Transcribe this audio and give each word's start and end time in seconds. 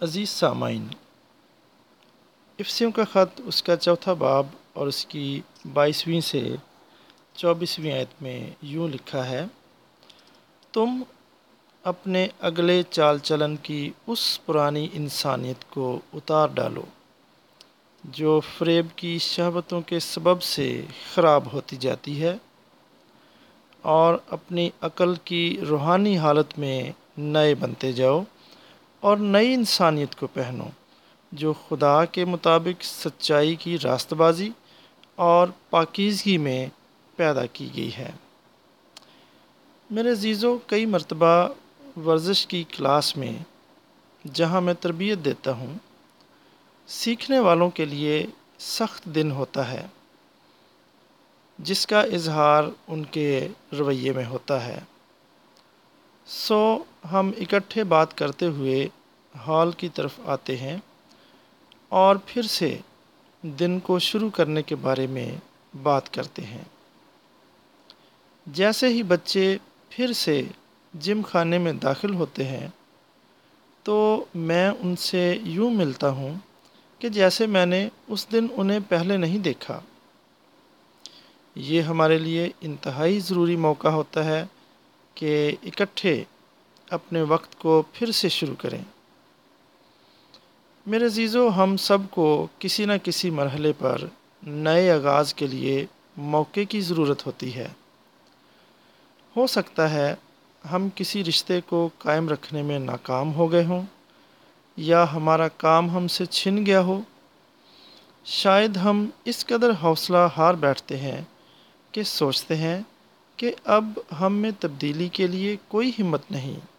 عزیز 0.00 0.28
سامعین، 0.30 0.86
افسیوں 2.58 2.90
کا 2.90 3.04
خط 3.04 3.40
اس 3.46 3.62
کا 3.62 3.76
چوتھا 3.76 4.12
باب 4.12 4.46
اور 4.72 4.86
اس 4.86 5.04
کی 5.06 5.40
بائیسویں 5.72 6.20
سے 6.20 6.42
چوبیسویں 7.34 7.92
آیت 7.92 8.22
میں 8.22 8.38
یوں 8.62 8.88
لکھا 8.88 9.26
ہے، 9.28 9.44
تم 10.72 11.02
اپنے 11.84 12.26
اگلے 12.40 12.82
چال 12.90 13.18
چلن 13.18 13.56
کی 13.56 13.90
اس 14.06 14.46
پرانی 14.46 14.88
انسانیت 14.92 15.68
کو 15.70 16.00
اتار 16.14 16.48
ڈالو، 16.54 16.84
جو 18.04 18.40
فریب 18.58 18.96
کی 18.96 19.18
شہوتوں 19.18 19.80
کے 19.80 20.00
سبب 20.00 20.42
سے 20.42 20.70
خراب 21.14 21.52
ہوتی 21.52 21.76
جاتی 21.76 22.20
ہے 22.22 22.36
اور 23.82 24.18
اپنی 24.30 24.70
عقل 24.80 25.14
کی 25.24 25.56
روحانی 25.68 26.18
حالت 26.18 26.58
میں 26.58 26.80
نئے 27.18 27.54
بنتے 27.54 27.92
جاؤ۔ 27.92 28.22
اور 29.02 29.16
نئی 29.16 29.54
انسانیت 29.54 30.14
کو 30.14 30.26
پہنو، 30.26 30.68
جو 31.32 31.52
خدا 31.68 32.04
کے 32.04 32.24
مطابق 32.24 32.84
سچائی 32.84 33.54
کی 33.56 33.78
راست 33.78 34.12
بازی 34.12 34.50
اور 35.14 35.48
پاکیزگی 35.70 36.38
میں 36.38 36.66
پیدا 37.16 37.46
کی 37.46 37.68
گئی 37.76 37.90
ہے۔ 37.98 38.10
میرے 39.90 40.10
عزیزوں 40.10 40.58
کئی 40.66 40.86
مرتبہ 40.86 41.48
ورزش 42.06 42.46
کی 42.46 42.64
کلاس 42.68 43.16
میں 43.16 43.32
جہاں 44.32 44.60
میں 44.60 44.74
تربیت 44.74 45.24
دیتا 45.24 45.52
ہوں، 45.52 45.74
سیکھنے 46.88 47.38
والوں 47.38 47.70
کے 47.70 47.84
لیے 47.84 48.26
سخت 48.58 49.04
دن 49.04 49.30
ہوتا 49.30 49.70
ہے، 49.70 49.86
جس 51.58 51.86
کا 51.86 52.00
اظہار 52.00 52.64
ان 52.88 53.04
کے 53.04 53.48
رویے 53.78 54.12
میں 54.12 54.24
ہوتا 54.24 54.64
ہے۔ 54.66 54.78
سو 56.26 56.78
ہم 57.12 57.30
اکٹھے 57.38 57.84
بات 57.84 58.16
کرتے 58.18 58.46
ہوئے 58.46 58.88
ہال 59.46 59.70
کی 59.72 59.88
طرف 59.88 60.20
آتے 60.26 60.56
ہیں 60.56 60.76
اور 61.88 62.16
پھر 62.26 62.42
سے 62.42 62.78
دن 63.42 63.80
کو 63.80 63.98
شروع 63.98 64.30
کرنے 64.30 64.62
کے 64.62 64.76
بارے 64.76 65.06
میں 65.06 65.36
بات 65.82 66.14
کرتے 66.14 66.42
ہیں۔ 66.42 66.62
جیسے 68.46 68.88
ہی 68.88 69.02
بچے 69.02 69.56
پھر 69.88 70.12
سے 70.12 70.42
جم 70.94 71.20
خانے 71.22 71.58
میں 71.58 71.72
داخل 71.72 72.14
ہوتے 72.14 72.44
ہیں، 72.44 72.68
تو 73.82 74.24
میں 74.34 74.68
ان 74.68 74.96
سے 74.96 75.38
یوں 75.42 75.70
ملتا 75.70 76.10
ہوں 76.10 76.34
کہ 76.98 77.08
جیسے 77.08 77.46
میں 77.46 77.66
نے 77.66 77.88
اس 78.08 78.26
دن 78.32 78.46
انہیں 78.52 78.80
پہلے 78.88 79.16
نہیں 79.16 79.38
دیکھا۔ 79.38 79.80
یہ 81.54 81.82
ہمارے 81.82 82.18
لیے 82.18 82.48
انتہائی 82.60 83.20
ضروری 83.20 83.56
موقع 83.56 83.88
ہوتا 83.88 84.24
ہے 84.24 84.44
کہ 85.14 85.56
اکٹھے 85.62 86.24
اپنے 86.90 87.22
وقت 87.22 87.58
کو 87.58 87.82
پھر 87.92 88.10
سے 88.10 88.28
شروع 88.28 88.54
کریں۔ 88.58 88.82
میرے 90.86 91.06
عزیزو، 91.06 91.48
ہم 91.48 91.76
سب 91.76 91.98
کو 92.10 92.46
کسی 92.58 92.84
نہ 92.84 92.92
کسی 93.02 93.30
مرحلے 93.30 93.72
پر 93.78 93.98
نئے 94.42 94.90
آغاز 94.90 95.34
کے 95.34 95.46
لیے 95.46 95.86
موقع 96.16 96.60
کی 96.68 96.80
ضرورت 96.80 97.26
ہوتی 97.26 97.54
ہے۔ 97.54 97.68
ہو 99.36 99.46
سکتا 99.46 99.90
ہے 99.90 100.14
ہم 100.72 100.88
کسی 100.94 101.24
رشتے 101.24 101.60
کو 101.60 101.88
قائم 101.98 102.28
رکھنے 102.28 102.62
میں 102.62 102.78
ناکام 102.78 103.34
ہو 103.34 103.52
گئے 103.52 103.64
ہوں، 103.64 103.82
یا 104.76 105.12
ہمارا 105.12 105.48
کام 105.48 105.90
ہم 105.90 106.08
سے 106.08 106.26
چھن 106.26 106.66
گیا 106.66 106.80
ہو۔ 106.80 107.00
شاید 108.24 108.76
ہم 108.76 109.06
اس 109.24 109.46
قدر 109.46 109.70
حوصلہ 109.82 110.26
ہار 110.36 110.54
بیٹھتے 110.54 110.96
ہیں 110.96 111.22
کہ 111.92 112.02
سوچتے 112.02 112.56
ہیں 112.56 112.80
کہ 113.36 113.54
اب 113.64 113.98
ہم 114.20 114.32
میں 114.32 114.50
تبدیلی 114.60 115.08
کے 115.08 115.26
لیے 115.26 115.56
کوئی 115.68 115.92
ہمت 115.98 116.30
نہیں۔ 116.30 116.77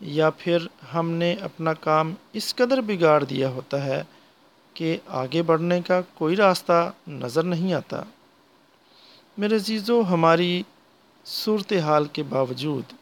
یا 0.00 0.30
پھر 0.30 0.66
ہم 0.94 1.10
نے 1.10 1.34
اپنا 1.34 1.72
کام 1.72 2.14
اس 2.32 2.54
قدر 2.54 2.80
بگاڑ 2.80 3.24
دیا 3.24 3.48
ہوتا 3.48 3.84
ہے 3.84 4.02
کہ 4.74 4.98
آگے 5.06 5.42
بڑھنے 5.42 5.80
کا 5.82 6.00
کوئی 6.14 6.36
راستہ 6.36 6.92
نظر 7.08 7.42
نہیں 7.42 7.72
آتا۔ 7.74 8.02
میرے 9.38 9.56
عزیزو، 9.56 10.02
ہماری 10.10 10.62
صورتحال 11.24 12.04
کے 12.04 12.22
باوجود، 12.22 12.92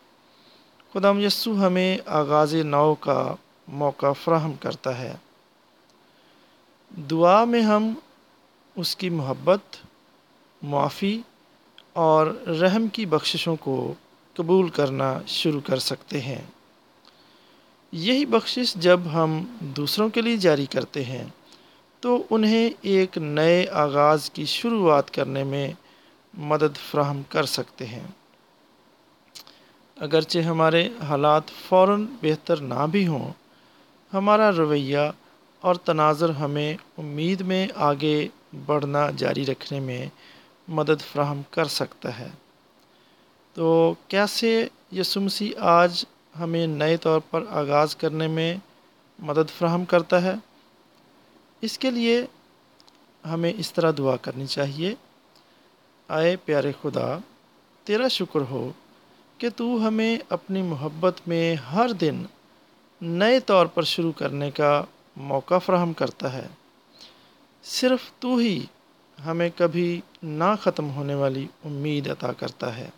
خدا 0.92 1.10
یسو 1.10 1.66
ہمیں 1.66 1.98
آغاز 2.06 2.54
نو 2.54 2.94
کا 2.94 3.34
موقع 3.68 4.12
فراہم 4.12 4.52
کرتا 4.52 4.98
ہے۔ 4.98 5.14
دعا 7.10 7.44
میں 7.44 7.62
ہم 7.62 7.94
اس 8.76 8.96
کی 8.96 9.10
محبت، 9.10 9.76
معافی 10.62 11.20
اور 11.92 12.26
رحم 12.60 12.88
کی 12.88 13.06
بخششوں 13.06 13.56
کو 13.56 13.94
قبول 14.34 14.68
کرنا 14.68 15.20
شروع 15.26 15.60
کر 15.60 15.78
سکتے 15.78 16.20
ہیں۔ 16.20 16.42
یہی 17.96 18.26
بخشش 18.26 18.74
جب 18.74 19.00
ہم 19.12 19.44
دوسروں 19.60 20.08
کے 20.08 20.20
لیے 20.20 20.36
جاری 20.36 20.66
کرتے 20.66 21.04
ہیں، 21.04 21.24
تو 22.00 22.22
انہیں 22.30 22.70
ایک 22.82 23.18
نئے 23.18 23.66
آغاز 23.72 24.30
کی 24.30 24.44
شروعات 24.44 25.10
کرنے 25.10 25.44
میں 25.44 25.72
مدد 26.34 26.90
فراہم 26.90 27.22
کر 27.28 27.44
سکتے 27.44 27.86
ہیں۔ 27.86 28.06
اگرچہ 30.00 30.38
ہمارے 30.38 30.88
حالات 31.08 31.42
فوراً 31.68 32.06
بہتر 32.22 32.56
نہ 32.56 32.86
بھی 32.90 33.06
ہوں، 33.06 33.32
ہمارا 34.14 34.52
رویہ 34.52 35.10
اور 35.60 35.74
تناظر 35.74 36.30
ہمیں 36.30 36.76
امید 36.98 37.40
میں 37.40 37.68
آگے 37.76 38.28
بڑھنا 38.66 39.10
جاری 39.16 39.46
رکھنے 39.46 39.80
میں 39.80 40.06
مدد 40.68 41.12
فراہم 41.12 41.42
کر 41.50 41.64
سکتا 41.64 42.18
ہے۔ 42.18 42.28
تو 43.54 43.94
کیسے 44.08 44.68
یسمسی 44.92 45.52
آج 45.54 46.04
ہمیں 46.38 46.66
نئے 46.66 46.96
طور 46.96 47.20
پر 47.30 47.44
آغاز 47.50 47.96
کرنے 47.96 48.26
میں 48.26 48.56
مدد 49.18 49.58
فراہم 49.58 49.84
کرتا 49.84 50.22
ہے۔ 50.22 50.34
اس 51.60 51.78
کے 51.78 51.90
لیے 51.90 52.22
ہمیں 53.30 53.52
اس 53.56 53.72
طرح 53.72 53.92
دعا 53.98 54.16
کرنی 54.16 54.46
چاہیے۔ 54.46 54.94
آئے 56.08 56.36
پیارے 56.36 56.72
خدا، 56.82 57.18
تیرا 57.84 58.08
شکر 58.08 58.40
ہو 58.40 58.72
کہ 59.38 59.48
تو 59.56 59.88
ہمیں 59.88 60.18
اپنی 60.28 60.62
محبت 60.62 61.20
میں 61.26 61.54
ہر 61.54 61.92
دن 61.92 62.22
نئے 63.00 63.40
طور 63.40 63.66
پر 63.66 63.82
شروع 63.82 64.12
کرنے 64.12 64.50
کا 64.50 64.82
موقع 65.16 65.58
فراہم 65.58 65.92
کرتا 65.92 66.32
ہے۔ 66.32 66.46
صرف 67.64 68.20
تو 68.20 68.36
ہی 68.36 68.64
ہمیں 69.26 69.50
کبھی 69.56 70.00
نہ 70.22 70.54
ختم 70.60 70.90
ہونے 70.90 71.14
والی 71.14 71.46
امید 71.64 72.10
عطا 72.10 72.32
کرتا 72.32 72.76
ہے۔ 72.76 72.90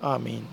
آمین۔ 0.00 0.44